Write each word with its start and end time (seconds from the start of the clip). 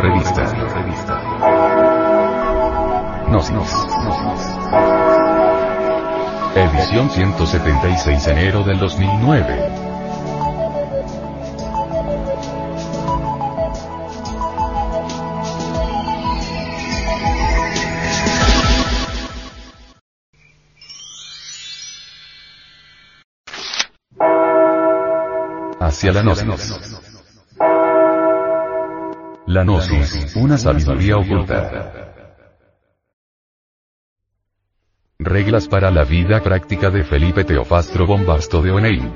Revista. 0.00 0.44
Gnosis. 3.28 3.72
Edición 6.54 7.10
176 7.10 8.26
enero 8.28 8.62
del 8.64 8.78
2009. 8.78 9.90
Hacia 25.78 26.12
la 26.12 26.22
Gnosis. 26.22 27.19
La 29.50 29.64
Gnosis, 29.64 30.36
una 30.36 30.56
sabiduría 30.56 31.16
oculta. 31.16 32.12
Reglas 35.18 35.66
para 35.66 35.90
la 35.90 36.04
vida 36.04 36.40
práctica 36.40 36.88
de 36.88 37.02
Felipe 37.02 37.42
Teofastro 37.42 38.06
Bombasto 38.06 38.62
de 38.62 38.70
Oneim. 38.70 39.10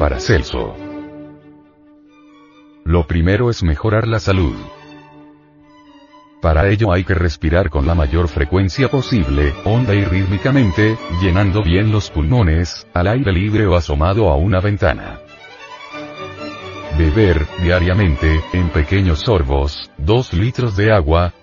Para 0.00 0.18
Celso. 0.18 0.74
Lo 2.84 3.06
primero 3.06 3.50
es 3.50 3.62
mejorar 3.62 4.08
la 4.08 4.18
salud. 4.18 4.56
Para 6.40 6.66
ello 6.66 6.92
hay 6.92 7.04
que 7.04 7.14
respirar 7.14 7.70
con 7.70 7.86
la 7.86 7.94
mayor 7.94 8.26
frecuencia 8.26 8.88
posible, 8.88 9.54
honda 9.64 9.94
y 9.94 10.04
rítmicamente, 10.04 10.98
llenando 11.20 11.62
bien 11.62 11.92
los 11.92 12.10
pulmones, 12.10 12.88
al 12.94 13.06
aire 13.06 13.30
libre 13.32 13.68
o 13.68 13.76
asomado 13.76 14.28
a 14.28 14.34
una 14.34 14.58
ventana. 14.58 15.20
Beber, 17.02 17.48
diariamente, 17.60 18.40
en 18.52 18.68
pequeños 18.68 19.22
sorbos, 19.22 19.90
2 19.98 20.34
litros 20.34 20.76
de 20.76 20.92
agua. 20.92 21.34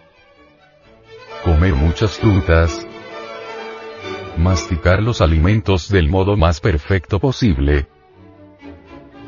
Comer 1.44 1.76
muchas 1.76 2.18
frutas. 2.18 2.88
Masticar 4.38 5.04
los 5.04 5.20
alimentos 5.20 5.90
del 5.90 6.08
modo 6.08 6.38
más 6.38 6.62
perfecto 6.62 7.20
posible. 7.20 7.88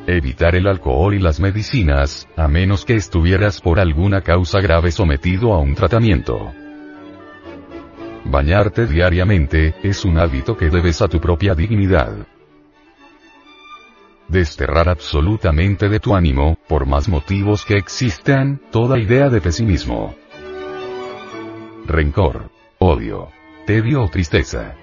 Evitar 0.08 0.56
el 0.56 0.68
alcohol 0.68 1.16
y 1.16 1.20
las 1.20 1.42
medicinas, 1.42 2.30
a 2.38 2.48
menos 2.48 2.86
que 2.86 2.96
estuvieras 2.96 3.60
por 3.60 3.82
alguna 3.82 4.22
causa 4.22 4.62
grave 4.62 4.92
sometido 4.92 5.54
a 5.54 5.60
un 5.60 5.76
tratamiento. 5.76 6.54
Bañarte 8.24 8.88
diariamente, 8.88 9.76
es 9.84 10.06
un 10.06 10.18
hábito 10.18 10.56
que 10.56 10.70
debes 10.70 11.02
a 11.02 11.10
tu 11.10 11.20
propia 11.20 11.56
dignidad 11.56 12.26
desterrar 14.32 14.90
absolutamente 14.90 15.90
de 15.90 16.00
tu 16.00 16.16
ánimo, 16.16 16.58
por 16.68 16.86
más 16.86 17.10
motivos 17.10 17.66
que 17.66 17.76
existan, 17.76 18.62
toda 18.72 18.98
idea 18.98 19.30
de 19.30 19.42
pesimismo. 19.42 20.16
Rencor, 21.86 22.50
odio, 22.80 23.28
tedio 23.68 24.04
o 24.04 24.10
tristeza. 24.10 24.81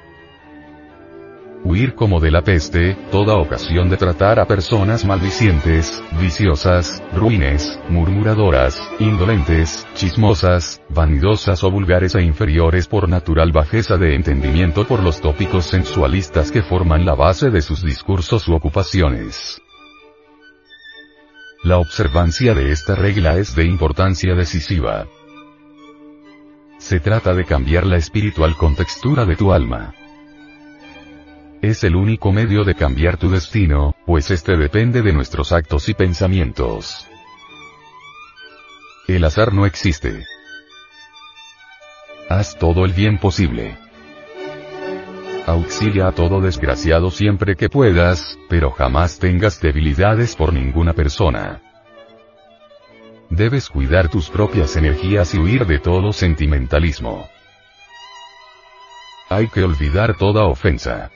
Huir 1.68 1.94
como 1.94 2.18
de 2.18 2.30
la 2.30 2.40
peste, 2.40 2.96
toda 3.10 3.36
ocasión 3.36 3.90
de 3.90 3.98
tratar 3.98 4.40
a 4.40 4.46
personas 4.46 5.04
maldicientes, 5.04 6.02
viciosas, 6.18 7.02
ruines, 7.12 7.78
murmuradoras, 7.90 8.80
indolentes, 8.98 9.86
chismosas, 9.94 10.80
vanidosas 10.88 11.62
o 11.62 11.70
vulgares 11.70 12.14
e 12.14 12.22
inferiores 12.22 12.86
por 12.86 13.06
natural 13.06 13.52
bajeza 13.52 13.98
de 13.98 14.14
entendimiento 14.14 14.86
por 14.86 15.02
los 15.02 15.20
tópicos 15.20 15.66
sensualistas 15.66 16.50
que 16.50 16.62
forman 16.62 17.04
la 17.04 17.14
base 17.14 17.50
de 17.50 17.60
sus 17.60 17.82
discursos 17.84 18.48
u 18.48 18.54
ocupaciones. 18.54 19.60
La 21.62 21.76
observancia 21.76 22.54
de 22.54 22.72
esta 22.72 22.94
regla 22.94 23.36
es 23.36 23.54
de 23.54 23.66
importancia 23.66 24.34
decisiva. 24.34 25.06
Se 26.78 26.98
trata 26.98 27.34
de 27.34 27.44
cambiar 27.44 27.84
la 27.84 27.98
espiritual 27.98 28.56
contextura 28.56 29.26
de 29.26 29.36
tu 29.36 29.52
alma. 29.52 29.92
Es 31.60 31.82
el 31.82 31.96
único 31.96 32.30
medio 32.30 32.62
de 32.62 32.76
cambiar 32.76 33.16
tu 33.16 33.30
destino, 33.30 33.96
pues 34.06 34.30
este 34.30 34.56
depende 34.56 35.02
de 35.02 35.12
nuestros 35.12 35.50
actos 35.50 35.88
y 35.88 35.94
pensamientos. 35.94 37.04
El 39.08 39.24
azar 39.24 39.52
no 39.52 39.66
existe. 39.66 40.24
Haz 42.28 42.56
todo 42.58 42.84
el 42.84 42.92
bien 42.92 43.18
posible. 43.18 43.76
Auxilia 45.46 46.06
a 46.08 46.12
todo 46.12 46.40
desgraciado 46.40 47.10
siempre 47.10 47.56
que 47.56 47.68
puedas, 47.68 48.38
pero 48.48 48.70
jamás 48.70 49.18
tengas 49.18 49.60
debilidades 49.60 50.36
por 50.36 50.52
ninguna 50.52 50.92
persona. 50.92 51.60
Debes 53.30 53.68
cuidar 53.68 54.08
tus 54.08 54.30
propias 54.30 54.76
energías 54.76 55.34
y 55.34 55.38
huir 55.38 55.66
de 55.66 55.80
todo 55.80 56.12
sentimentalismo. 56.12 57.28
Hay 59.28 59.48
que 59.48 59.64
olvidar 59.64 60.16
toda 60.16 60.44
ofensa. 60.44 61.10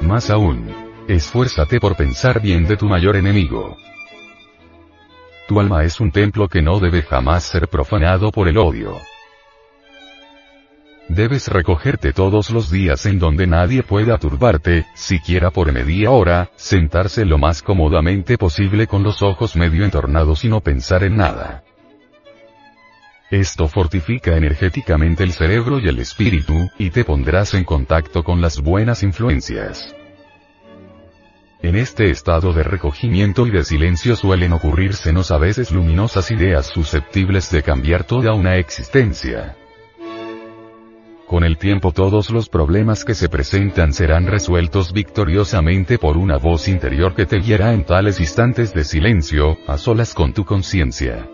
Más 0.00 0.30
aún, 0.30 0.66
esfuérzate 1.08 1.78
por 1.78 1.96
pensar 1.96 2.40
bien 2.40 2.66
de 2.66 2.76
tu 2.76 2.86
mayor 2.86 3.16
enemigo. 3.16 3.76
Tu 5.46 5.60
alma 5.60 5.84
es 5.84 6.00
un 6.00 6.10
templo 6.10 6.48
que 6.48 6.62
no 6.62 6.80
debe 6.80 7.02
jamás 7.02 7.44
ser 7.44 7.68
profanado 7.68 8.30
por 8.30 8.48
el 8.48 8.56
odio. 8.56 8.96
Debes 11.08 11.48
recogerte 11.48 12.12
todos 12.12 12.50
los 12.50 12.70
días 12.70 13.04
en 13.06 13.18
donde 13.18 13.46
nadie 13.46 13.82
pueda 13.82 14.16
turbarte, 14.18 14.86
siquiera 14.94 15.50
por 15.50 15.72
media 15.72 16.12
hora, 16.12 16.50
sentarse 16.54 17.24
lo 17.24 17.36
más 17.36 17.62
cómodamente 17.62 18.38
posible 18.38 18.86
con 18.86 19.02
los 19.02 19.20
ojos 19.20 19.56
medio 19.56 19.84
entornados 19.84 20.44
y 20.44 20.48
no 20.48 20.60
pensar 20.60 21.02
en 21.02 21.16
nada. 21.16 21.64
Esto 23.30 23.68
fortifica 23.68 24.36
energéticamente 24.36 25.22
el 25.22 25.32
cerebro 25.32 25.78
y 25.78 25.86
el 25.86 26.00
espíritu, 26.00 26.68
y 26.78 26.90
te 26.90 27.04
pondrás 27.04 27.54
en 27.54 27.62
contacto 27.62 28.24
con 28.24 28.40
las 28.40 28.60
buenas 28.60 29.04
influencias. 29.04 29.94
En 31.62 31.76
este 31.76 32.10
estado 32.10 32.52
de 32.52 32.64
recogimiento 32.64 33.46
y 33.46 33.50
de 33.50 33.62
silencio 33.62 34.16
suelen 34.16 34.52
ocurrírsenos 34.52 35.30
a 35.30 35.38
veces 35.38 35.70
luminosas 35.70 36.32
ideas 36.32 36.66
susceptibles 36.66 37.52
de 37.52 37.62
cambiar 37.62 38.02
toda 38.02 38.34
una 38.34 38.56
existencia. 38.56 39.56
Con 41.28 41.44
el 41.44 41.56
tiempo 41.56 41.92
todos 41.92 42.30
los 42.30 42.48
problemas 42.48 43.04
que 43.04 43.14
se 43.14 43.28
presentan 43.28 43.92
serán 43.92 44.26
resueltos 44.26 44.92
victoriosamente 44.92 45.98
por 45.98 46.16
una 46.16 46.38
voz 46.38 46.66
interior 46.66 47.14
que 47.14 47.26
te 47.26 47.38
guiará 47.38 47.74
en 47.74 47.84
tales 47.84 48.18
instantes 48.18 48.74
de 48.74 48.82
silencio, 48.82 49.56
a 49.68 49.78
solas 49.78 50.14
con 50.14 50.32
tu 50.32 50.44
conciencia. 50.44 51.28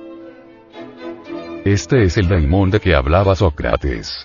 Este 1.67 2.05
es 2.05 2.17
el 2.17 2.29
daimón 2.29 2.71
de 2.71 2.79
que 2.79 2.95
hablaba 2.95 3.35
Sócrates. 3.35 4.25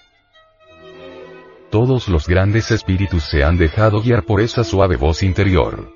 Todos 1.72 2.08
los 2.08 2.28
grandes 2.28 2.70
espíritus 2.70 3.24
se 3.24 3.44
han 3.44 3.58
dejado 3.58 4.00
guiar 4.00 4.26
por 4.26 4.42
esa 4.42 4.64
suave 4.64 4.96
voz 4.96 5.24
interior. 5.24 5.92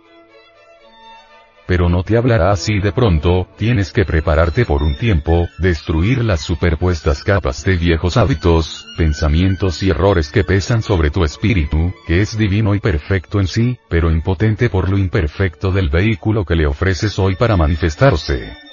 Pero 1.68 1.88
no 1.88 2.02
te 2.02 2.18
hablará 2.18 2.50
así 2.50 2.80
de 2.80 2.92
pronto, 2.92 3.48
tienes 3.58 3.94
que 3.94 4.06
prepararte 4.06 4.66
por 4.66 4.82
un 4.82 4.98
tiempo, 4.98 5.48
destruir 5.60 6.24
las 6.24 6.42
superpuestas 6.42 7.24
capas 7.24 7.64
de 7.64 7.78
viejos 7.78 8.18
hábitos, 8.18 8.84
pensamientos 8.98 9.84
y 9.84 9.92
errores 9.92 10.32
que 10.32 10.44
pesan 10.44 10.82
sobre 10.82 11.12
tu 11.12 11.24
espíritu, 11.24 11.94
que 12.08 12.22
es 12.22 12.36
divino 12.40 12.74
y 12.74 12.80
perfecto 12.80 13.40
en 13.40 13.46
sí, 13.46 13.78
pero 13.88 14.10
impotente 14.10 14.72
por 14.72 14.90
lo 14.90 14.98
imperfecto 14.98 15.72
del 15.72 15.90
vehículo 15.90 16.44
que 16.44 16.56
le 16.56 16.66
ofreces 16.66 17.20
hoy 17.20 17.36
para 17.36 17.56
manifestarse. 17.56 18.65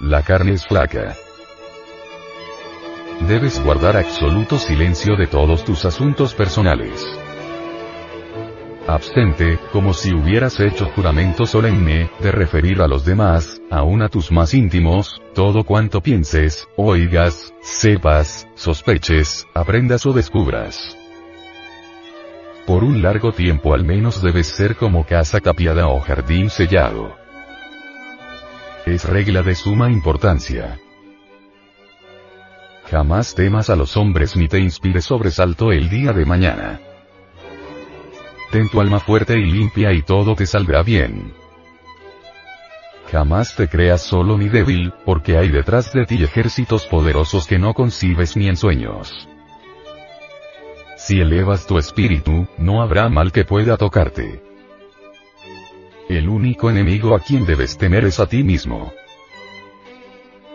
La 0.00 0.22
carne 0.22 0.52
es 0.52 0.66
flaca. 0.66 1.14
Debes 3.28 3.62
guardar 3.62 3.98
absoluto 3.98 4.58
silencio 4.58 5.14
de 5.14 5.26
todos 5.26 5.62
tus 5.62 5.84
asuntos 5.84 6.34
personales. 6.34 7.06
Abstente, 8.86 9.58
como 9.72 9.92
si 9.92 10.14
hubieras 10.14 10.58
hecho 10.58 10.86
juramento 10.96 11.44
solemne, 11.44 12.10
de 12.18 12.32
referir 12.32 12.80
a 12.80 12.88
los 12.88 13.04
demás, 13.04 13.60
aun 13.70 14.00
a 14.00 14.08
tus 14.08 14.32
más 14.32 14.54
íntimos, 14.54 15.20
todo 15.34 15.64
cuanto 15.64 16.00
pienses, 16.00 16.66
oigas, 16.78 17.52
sepas, 17.60 18.48
sospeches, 18.54 19.46
aprendas 19.52 20.06
o 20.06 20.14
descubras. 20.14 20.96
Por 22.66 22.84
un 22.84 23.02
largo 23.02 23.32
tiempo 23.32 23.74
al 23.74 23.84
menos 23.84 24.22
debes 24.22 24.46
ser 24.46 24.76
como 24.76 25.04
casa 25.04 25.40
tapiada 25.40 25.88
o 25.88 26.00
jardín 26.00 26.48
sellado. 26.48 27.20
Es 28.90 29.04
regla 29.04 29.44
de 29.44 29.54
suma 29.54 29.88
importancia. 29.88 30.80
Jamás 32.90 33.36
temas 33.36 33.70
a 33.70 33.76
los 33.76 33.96
hombres 33.96 34.34
ni 34.34 34.48
te 34.48 34.58
inspires 34.58 35.04
sobresalto 35.04 35.70
el 35.70 35.88
día 35.88 36.12
de 36.12 36.24
mañana. 36.24 36.80
Ten 38.50 38.68
tu 38.68 38.80
alma 38.80 38.98
fuerte 38.98 39.38
y 39.38 39.44
limpia 39.48 39.92
y 39.92 40.02
todo 40.02 40.34
te 40.34 40.44
saldrá 40.44 40.82
bien. 40.82 41.32
Jamás 43.12 43.54
te 43.54 43.68
creas 43.68 44.02
solo 44.02 44.36
ni 44.36 44.48
débil, 44.48 44.92
porque 45.04 45.38
hay 45.38 45.50
detrás 45.50 45.92
de 45.92 46.04
ti 46.04 46.24
ejércitos 46.24 46.88
poderosos 46.88 47.46
que 47.46 47.60
no 47.60 47.74
concibes 47.74 48.36
ni 48.36 48.48
en 48.48 48.56
sueños. 48.56 49.28
Si 50.96 51.20
elevas 51.20 51.64
tu 51.64 51.78
espíritu, 51.78 52.48
no 52.58 52.82
habrá 52.82 53.08
mal 53.08 53.30
que 53.30 53.44
pueda 53.44 53.76
tocarte. 53.76 54.49
El 56.10 56.28
único 56.28 56.68
enemigo 56.68 57.14
a 57.14 57.20
quien 57.20 57.46
debes 57.46 57.78
temer 57.78 58.04
es 58.04 58.18
a 58.18 58.26
ti 58.26 58.42
mismo. 58.42 58.92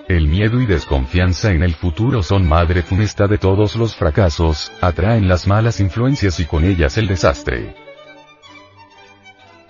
El 0.10 0.28
miedo 0.28 0.60
y 0.60 0.66
desconfianza 0.66 1.54
en 1.54 1.64
el 1.64 1.74
futuro 1.76 2.24
son 2.24 2.46
madre 2.46 2.82
funesta 2.82 3.26
de 3.26 3.38
todos 3.38 3.78
los 3.78 3.96
fracasos, 3.96 4.70
atraen 4.82 5.30
las 5.30 5.48
malas 5.48 5.80
influencias 5.80 6.42
y 6.42 6.46
con 6.46 6.66
ellas 6.66 6.98
el 6.98 7.08
desastre. 7.08 7.74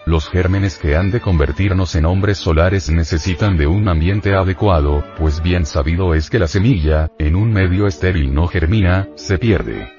Los 0.08 0.28
gérmenes 0.28 0.80
que 0.80 0.96
han 0.96 1.12
de 1.12 1.22
convertirnos 1.22 1.94
en 1.96 2.06
hombres 2.08 2.40
solares 2.40 2.90
necesitan 2.90 3.56
de 3.56 3.68
un 3.68 3.88
ambiente 3.88 4.34
adecuado, 4.34 5.06
pues 5.20 5.44
bien 5.44 5.68
sabido 5.68 6.16
es 6.16 6.32
que 6.32 6.40
la 6.40 6.48
semilla, 6.48 7.12
en 7.20 7.36
un 7.36 7.54
medio 7.54 7.86
estéril 7.86 8.34
no 8.34 8.48
germina, 8.48 9.08
se 9.14 9.38
pierde. 9.38 9.95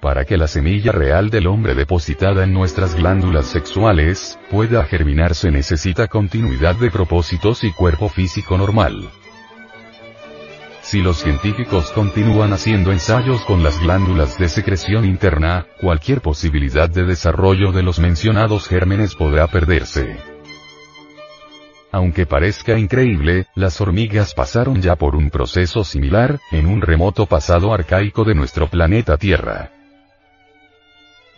Para 0.00 0.24
que 0.24 0.36
la 0.36 0.46
semilla 0.46 0.92
real 0.92 1.28
del 1.28 1.48
hombre 1.48 1.74
depositada 1.74 2.44
en 2.44 2.52
nuestras 2.52 2.94
glándulas 2.94 3.46
sexuales, 3.46 4.38
pueda 4.48 4.84
germinar 4.84 5.34
se 5.34 5.50
necesita 5.50 6.06
continuidad 6.06 6.76
de 6.76 6.90
propósitos 6.90 7.64
y 7.64 7.72
cuerpo 7.72 8.08
físico 8.08 8.56
normal. 8.56 9.10
Si 10.82 11.02
los 11.02 11.18
científicos 11.18 11.90
continúan 11.90 12.52
haciendo 12.52 12.92
ensayos 12.92 13.42
con 13.42 13.64
las 13.64 13.80
glándulas 13.80 14.38
de 14.38 14.48
secreción 14.48 15.04
interna, 15.04 15.66
cualquier 15.80 16.20
posibilidad 16.20 16.88
de 16.88 17.04
desarrollo 17.04 17.72
de 17.72 17.82
los 17.82 17.98
mencionados 17.98 18.68
gérmenes 18.68 19.16
podrá 19.16 19.48
perderse. 19.48 20.16
Aunque 21.90 22.24
parezca 22.24 22.78
increíble, 22.78 23.46
las 23.54 23.80
hormigas 23.80 24.32
pasaron 24.32 24.80
ya 24.80 24.94
por 24.94 25.16
un 25.16 25.30
proceso 25.30 25.82
similar, 25.82 26.38
en 26.52 26.66
un 26.66 26.82
remoto 26.82 27.26
pasado 27.26 27.74
arcaico 27.74 28.24
de 28.24 28.34
nuestro 28.34 28.68
planeta 28.68 29.16
Tierra. 29.16 29.72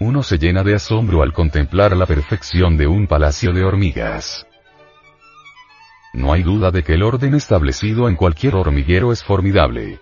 Uno 0.03 0.23
se 0.23 0.39
llena 0.39 0.65
de 0.65 0.75
asombro 0.75 1.23
al 1.23 1.35
contemplar 1.35 1.95
la 1.95 2.07
perfección 2.07 2.79
de 2.79 2.87
un 2.87 3.07
palacio 3.07 3.53
de 3.53 3.65
hormigas. 3.65 4.47
No 6.15 6.33
hay 6.33 6.43
duda 6.43 6.71
de 6.71 6.83
que 6.83 6.95
el 6.95 7.03
orden 7.03 7.35
establecido 7.35 8.09
en 8.09 8.17
cualquier 8.17 8.55
hormiguero 8.55 9.13
es 9.13 9.23
formidable. 9.23 10.01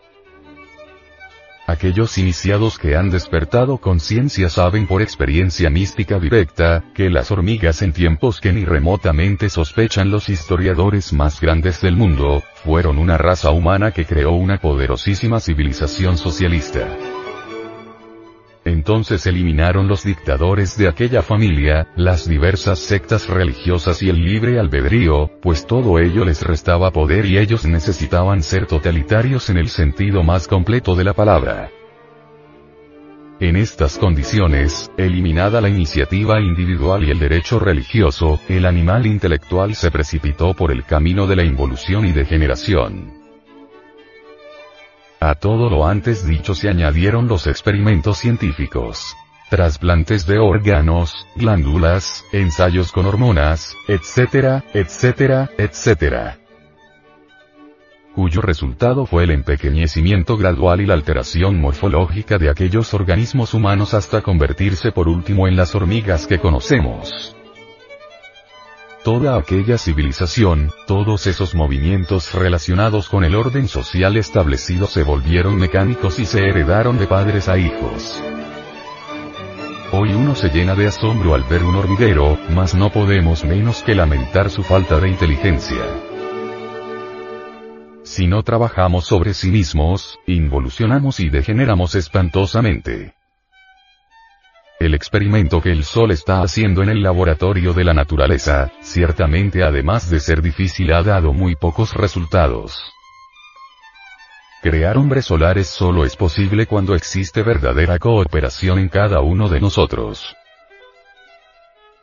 Aquellos 1.67 2.17
iniciados 2.17 2.79
que 2.79 2.95
han 2.95 3.11
despertado 3.11 3.79
conciencia 3.79 4.49
saben 4.49 4.87
por 4.87 5.03
experiencia 5.03 5.69
mística 5.69 6.21
directa, 6.21 6.85
que 6.95 7.11
las 7.11 7.33
hormigas 7.33 7.83
en 7.83 7.93
tiempos 7.93 8.41
que 8.41 8.53
ni 8.53 8.65
remotamente 8.65 9.51
sospechan 9.51 10.13
los 10.13 10.29
historiadores 10.29 11.13
más 11.13 11.41
grandes 11.41 11.81
del 11.81 11.97
mundo, 11.97 12.45
fueron 12.65 12.99
una 12.99 13.19
raza 13.19 13.51
humana 13.51 13.91
que 13.91 14.07
creó 14.07 14.31
una 14.31 14.59
poderosísima 14.59 15.41
civilización 15.41 16.19
socialista. 16.19 16.87
Entonces 18.69 19.27
eliminaron 19.27 19.89
los 19.89 20.05
dictadores 20.05 20.77
de 20.77 20.89
aquella 20.89 21.23
familia, 21.23 21.89
las 21.97 22.29
diversas 22.29 22.79
sectas 22.79 23.27
religiosas 23.27 24.03
y 24.03 24.11
el 24.11 24.23
libre 24.23 24.59
albedrío, 24.61 25.31
pues 25.41 25.67
todo 25.67 25.99
ello 25.99 26.23
les 26.27 26.43
restaba 26.43 26.91
poder 26.91 27.25
y 27.25 27.39
ellos 27.39 27.65
necesitaban 27.65 28.43
ser 28.43 28.67
totalitarios 28.67 29.49
en 29.49 29.57
el 29.57 29.71
sentido 29.71 30.23
más 30.23 30.47
completo 30.47 30.95
de 30.95 31.05
la 31.05 31.15
palabra. 31.15 31.71
En 33.41 33.57
estas 33.57 33.97
condiciones, 33.97 34.91
eliminada 34.99 35.63
la 35.63 35.71
iniciativa 35.71 36.39
individual 36.39 37.05
y 37.05 37.11
el 37.11 37.19
derecho 37.19 37.59
religioso, 37.59 38.39
el 38.51 38.67
animal 38.67 39.07
intelectual 39.07 39.77
se 39.77 39.91
precipitó 39.91 40.53
por 40.53 40.73
el 40.73 40.85
camino 40.85 41.27
de 41.27 41.37
la 41.37 41.45
involución 41.45 42.05
y 42.05 42.13
degeneración. 42.13 43.18
A 45.21 45.35
todo 45.35 45.69
lo 45.69 45.85
antes 45.85 46.27
dicho 46.27 46.55
se 46.55 46.69
añadieron 46.69 47.27
los 47.27 47.49
experimentos 47.49 48.19
científicos. 48.19 49.17
Trasplantes 49.51 50.27
de 50.27 50.39
órganos, 50.39 51.27
glándulas, 51.35 52.25
ensayos 52.33 52.93
con 52.93 53.07
hormonas, 53.07 53.75
etcétera, 53.89 54.65
etcétera, 54.75 55.51
etcétera. 55.59 56.39
Cuyo 58.15 58.43
resultado 58.43 59.07
fue 59.07 59.25
el 59.25 59.31
empequeñecimiento 59.31 60.37
gradual 60.37 60.83
y 60.83 60.87
la 60.87 60.95
alteración 60.95 61.61
morfológica 61.61 62.39
de 62.39 62.51
aquellos 62.51 62.95
organismos 62.95 63.55
humanos 63.55 63.95
hasta 63.95 64.23
convertirse 64.23 64.93
por 64.93 65.09
último 65.09 65.49
en 65.49 65.57
las 65.57 65.75
hormigas 65.75 66.29
que 66.29 66.39
conocemos. 66.39 67.38
Toda 69.09 69.39
aquella 69.39 69.79
civilización, 69.79 70.71
todos 70.87 71.27
esos 71.27 71.55
movimientos 71.55 72.35
relacionados 72.35 73.09
con 73.09 73.25
el 73.25 73.37
orden 73.37 73.67
social 73.67 74.19
establecido 74.19 74.87
se 74.87 75.03
volvieron 75.03 75.57
mecánicos 75.57 76.19
y 76.19 76.27
se 76.27 76.41
heredaron 76.41 76.99
de 76.99 77.07
padres 77.07 77.49
a 77.49 77.57
hijos. 77.57 78.23
Hoy 79.93 80.13
uno 80.13 80.35
se 80.35 80.51
llena 80.51 80.75
de 80.75 80.89
asombro 80.89 81.35
al 81.35 81.43
ver 81.45 81.65
un 81.65 81.77
hormiguero, 81.77 82.39
mas 82.51 82.75
no 82.75 82.93
podemos 82.93 83.45
menos 83.45 83.83
que 83.83 83.95
lamentar 83.95 84.51
su 84.51 84.63
falta 84.63 85.01
de 85.01 85.09
inteligencia. 85.09 85.87
Si 88.03 88.27
no 88.27 88.43
trabajamos 88.43 89.07
sobre 89.07 89.33
sí 89.33 89.51
mismos, 89.51 90.19
involucionamos 90.27 91.19
y 91.21 91.31
degeneramos 91.31 91.95
espantosamente. 91.95 93.15
El 94.81 94.95
experimento 94.95 95.61
que 95.61 95.73
el 95.73 95.83
Sol 95.83 96.13
está 96.13 96.41
haciendo 96.41 96.85
en 96.85 96.89
el 96.89 97.03
laboratorio 97.03 97.73
de 97.73 97.83
la 97.83 97.95
naturaleza, 97.95 98.71
ciertamente 98.81 99.65
además 99.65 100.09
de 100.09 100.21
ser 100.21 100.41
difícil 100.41 100.93
ha 100.93 101.03
dado 101.03 101.33
muy 101.33 101.57
pocos 101.57 101.95
resultados. 101.95 102.81
Crear 104.63 104.97
hombres 104.97 105.25
solares 105.27 105.67
solo 105.67 106.05
es 106.05 106.15
posible 106.15 106.67
cuando 106.67 106.95
existe 106.95 107.43
verdadera 107.43 107.99
cooperación 107.99 108.79
en 108.79 108.89
cada 108.89 109.21
uno 109.21 109.49
de 109.49 109.61
nosotros. 109.61 110.37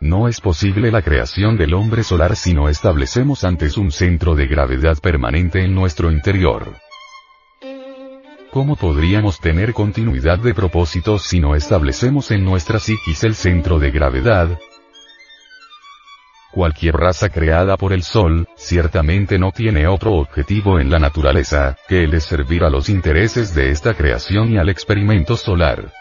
No 0.02 0.28
es 0.28 0.42
posible 0.42 0.92
la 0.92 1.02
creación 1.02 1.58
del 1.58 1.74
hombre 1.74 2.04
solar 2.04 2.36
si 2.36 2.54
no 2.54 2.68
establecemos 2.68 3.46
antes 3.46 3.78
un 3.78 3.90
centro 3.92 4.36
de 4.36 4.48
gravedad 4.48 4.98
permanente 5.02 5.64
en 5.64 5.74
nuestro 5.74 6.12
interior. 6.12 6.76
¿Cómo 8.56 8.78
podríamos 8.78 9.42
tener 9.42 9.74
continuidad 9.74 10.40
de 10.40 10.54
propósitos 10.54 11.24
si 11.24 11.42
no 11.42 11.58
establecemos 11.58 12.32
en 12.32 12.46
nuestra 12.46 12.80
psiquis 12.80 13.26
el 13.26 13.36
centro 13.36 13.80
de 13.80 13.92
gravedad? 13.92 14.58
Cualquier 16.54 16.96
raza 16.96 17.28
creada 17.28 17.76
por 17.76 17.92
el 17.92 18.02
Sol, 18.02 18.48
ciertamente 18.56 19.38
no 19.38 19.52
tiene 19.52 19.88
otro 19.88 20.14
objetivo 20.14 20.80
en 20.80 20.90
la 20.90 21.00
naturaleza, 21.00 21.76
que 21.90 22.06
el 22.06 22.12
de 22.12 22.22
servir 22.22 22.64
a 22.64 22.70
los 22.70 22.88
intereses 22.88 23.54
de 23.54 23.72
esta 23.72 23.94
creación 23.94 24.54
y 24.54 24.58
al 24.58 24.70
experimento 24.70 25.36
solar. 25.36 25.92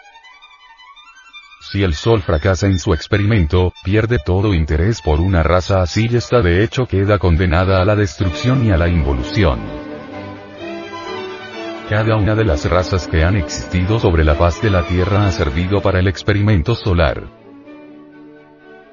Si 1.59 1.83
el 1.83 1.93
Sol 1.93 2.21
fracasa 2.21 2.67
en 2.67 2.79
su 2.79 2.93
experimento, 2.93 3.73
pierde 3.83 4.17
todo 4.25 4.53
interés 4.53 5.01
por 5.01 5.19
una 5.19 5.43
raza 5.43 5.81
así 5.81 6.07
y 6.09 6.15
esta 6.15 6.41
de 6.41 6.63
hecho 6.63 6.85
queda 6.85 7.19
condenada 7.19 7.81
a 7.81 7.85
la 7.85 7.97
destrucción 7.97 8.65
y 8.65 8.71
a 8.71 8.77
la 8.77 8.87
involución. 8.87 9.84
Cada 11.89 12.15
una 12.15 12.33
de 12.33 12.45
las 12.45 12.67
razas 12.67 13.07
que 13.07 13.23
han 13.23 13.35
existido 13.35 13.99
sobre 13.99 14.23
la 14.23 14.33
faz 14.33 14.59
de 14.59 14.71
la 14.71 14.87
Tierra 14.87 15.27
ha 15.27 15.31
servido 15.31 15.81
para 15.81 15.99
el 15.99 16.07
experimento 16.07 16.73
solar. 16.73 17.29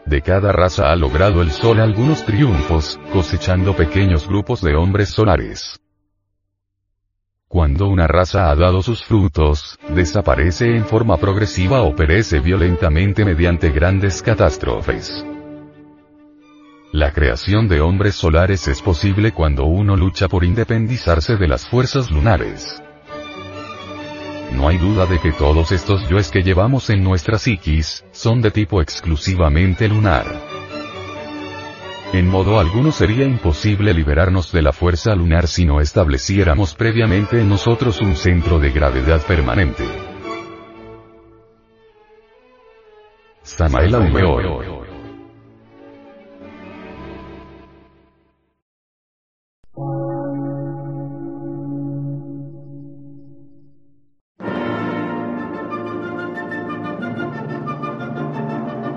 De 0.05 0.21
cada 0.21 0.53
raza 0.53 0.93
ha 0.93 0.97
logrado 0.97 1.41
el 1.41 1.53
Sol 1.53 1.81
algunos 1.81 2.27
triunfos, 2.27 3.01
cosechando 3.11 3.75
pequeños 3.75 4.29
grupos 4.29 4.61
de 4.61 4.75
hombres 4.75 5.09
solares. 5.09 5.81
Cuando 7.49 7.89
una 7.89 8.07
raza 8.07 8.51
ha 8.51 8.57
dado 8.57 8.83
sus 8.83 9.03
frutos, 9.05 9.79
desaparece 9.89 10.77
en 10.77 10.85
forma 10.85 11.17
progresiva 11.17 11.81
o 11.83 11.97
perece 11.97 12.41
violentamente 12.41 13.25
mediante 13.25 13.71
grandes 13.71 14.23
catástrofes. 14.23 15.25
La 16.93 17.11
creación 17.11 17.69
de 17.69 17.81
hombres 17.81 18.17
solares 18.17 18.69
es 18.69 18.83
posible 18.83 19.33
cuando 19.33 19.65
uno 19.65 19.97
lucha 19.97 20.29
por 20.29 20.45
independizarse 20.45 21.37
de 21.37 21.49
las 21.49 21.67
fuerzas 21.67 22.11
lunares. 22.11 22.83
No 24.53 24.69
hay 24.69 24.77
duda 24.77 25.07
de 25.07 25.19
que 25.19 25.33
todos 25.33 25.73
estos 25.73 26.07
yoes 26.11 26.31
que 26.31 26.43
llevamos 26.43 26.91
en 26.91 27.03
nuestra 27.03 27.39
psiquis, 27.39 28.05
son 28.11 28.43
de 28.43 28.51
tipo 28.51 28.83
exclusivamente 28.83 29.89
lunar. 29.89 30.27
En 32.13 32.29
modo 32.29 32.61
alguno 32.61 32.93
sería 32.93 33.25
imposible 33.25 33.95
liberarnos 33.95 34.53
de 34.53 34.61
la 34.61 34.75
fuerza 34.75 35.15
lunar 35.15 35.49
si 35.49 35.65
no 35.65 35.81
estableciéramos 35.81 36.75
previamente 36.75 37.41
en 37.41 37.49
nosotros 37.49 38.03
un 38.03 38.17
centro 38.17 38.59
de 38.59 38.71
gravedad 38.71 39.23
permanente. 39.23 39.85